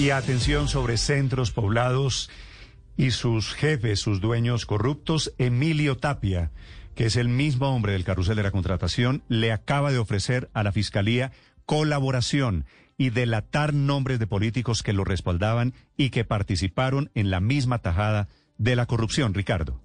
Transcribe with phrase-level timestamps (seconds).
[0.00, 2.30] Y atención sobre centros poblados
[2.96, 5.34] y sus jefes, sus dueños corruptos.
[5.36, 6.52] Emilio Tapia,
[6.94, 10.62] que es el mismo hombre del carrusel de la contratación, le acaba de ofrecer a
[10.62, 11.32] la Fiscalía
[11.66, 12.64] colaboración
[12.96, 18.26] y delatar nombres de políticos que lo respaldaban y que participaron en la misma tajada
[18.56, 19.82] de la corrupción, Ricardo.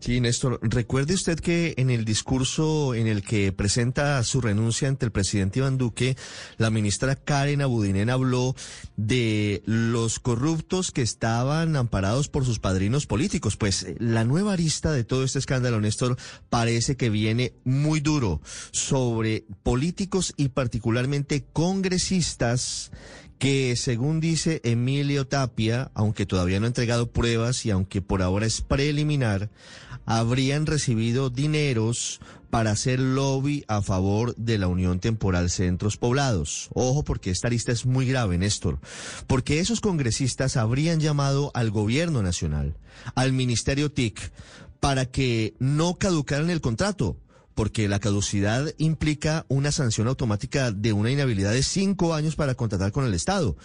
[0.00, 5.04] Sí, Néstor, recuerde usted que en el discurso en el que presenta su renuncia ante
[5.04, 6.16] el presidente Iván Duque,
[6.56, 8.54] la ministra Karen Abudinen habló
[8.96, 13.56] de los corruptos que estaban amparados por sus padrinos políticos.
[13.56, 16.16] Pues eh, la nueva arista de todo este escándalo, Néstor,
[16.48, 18.40] parece que viene muy duro
[18.70, 22.92] sobre políticos y particularmente congresistas
[23.38, 28.46] que según dice Emilio Tapia, aunque todavía no ha entregado pruebas y aunque por ahora
[28.46, 29.50] es preliminar,
[30.06, 36.68] habrían recibido dineros para hacer lobby a favor de la Unión Temporal Centros Poblados.
[36.72, 38.78] Ojo porque esta lista es muy grave, Néstor,
[39.26, 42.76] porque esos congresistas habrían llamado al gobierno nacional,
[43.14, 44.32] al Ministerio TIC,
[44.80, 47.16] para que no caducaran el contrato
[47.58, 52.92] porque la caducidad implica una sanción automática de una inhabilidad de cinco años para contratar
[52.92, 53.56] con el Estado.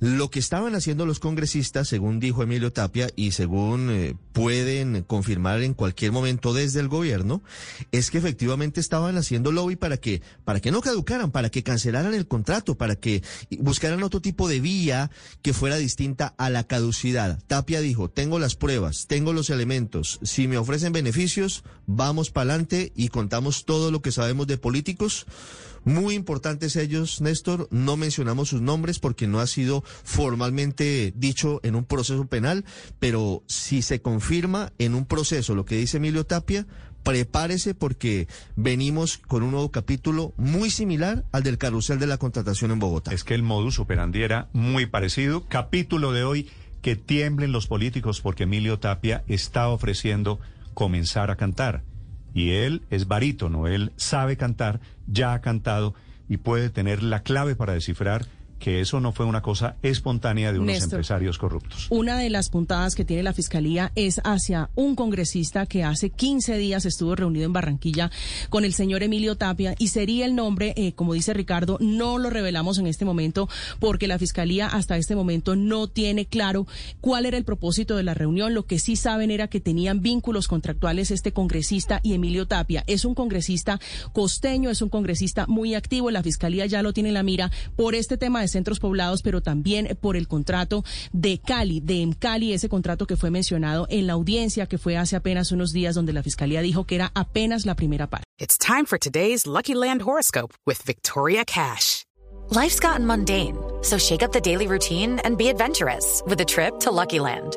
[0.00, 5.62] Lo que estaban haciendo los congresistas, según dijo Emilio Tapia y según eh, pueden confirmar
[5.62, 7.42] en cualquier momento desde el gobierno,
[7.90, 12.14] es que efectivamente estaban haciendo lobby para que para que no caducaran, para que cancelaran
[12.14, 13.24] el contrato, para que
[13.58, 15.10] buscaran otro tipo de vía
[15.42, 17.42] que fuera distinta a la caducidad.
[17.48, 22.92] Tapia dijo, "Tengo las pruebas, tengo los elementos, si me ofrecen beneficios, vamos para adelante
[22.94, 25.26] y contamos todo lo que sabemos de políticos."
[25.84, 27.68] Muy importantes ellos, Néstor.
[27.70, 32.64] No mencionamos sus nombres porque no ha sido formalmente dicho en un proceso penal,
[32.98, 36.66] pero si se confirma en un proceso lo que dice Emilio Tapia,
[37.02, 42.70] prepárese porque venimos con un nuevo capítulo muy similar al del carrusel de la contratación
[42.70, 43.12] en Bogotá.
[43.12, 45.46] Es que el modus operandi era muy parecido.
[45.48, 46.50] Capítulo de hoy,
[46.82, 50.38] que tiemblen los políticos porque Emilio Tapia está ofreciendo
[50.74, 51.82] comenzar a cantar.
[52.34, 55.94] Y él es barítono, él sabe cantar, ya ha cantado
[56.28, 58.26] y puede tener la clave para descifrar
[58.58, 61.86] que eso no fue una cosa espontánea de unos Néstor, empresarios corruptos.
[61.90, 66.56] Una de las puntadas que tiene la Fiscalía es hacia un congresista que hace 15
[66.58, 68.10] días estuvo reunido en Barranquilla
[68.50, 72.30] con el señor Emilio Tapia y sería el nombre, eh, como dice Ricardo, no lo
[72.30, 73.48] revelamos en este momento
[73.78, 76.66] porque la Fiscalía hasta este momento no tiene claro
[77.00, 78.54] cuál era el propósito de la reunión.
[78.54, 82.84] Lo que sí saben era que tenían vínculos contractuales este congresista y Emilio Tapia.
[82.86, 83.78] Es un congresista
[84.12, 86.10] costeño, es un congresista muy activo.
[86.10, 89.40] La Fiscalía ya lo tiene en la mira por este tema de centros poblados, pero
[89.40, 94.14] también por el contrato de Cali, de Cali, ese contrato que fue mencionado en la
[94.14, 97.74] audiencia que fue hace apenas unos días donde la Fiscalía dijo que era apenas la
[97.74, 98.24] primera parte.
[98.38, 102.04] It's time for today's Lucky Land horoscope with Victoria Cash.
[102.50, 106.80] Life's gotten mundane, so shake up the daily routine and be adventurous with a trip
[106.80, 107.56] to Lucky Land.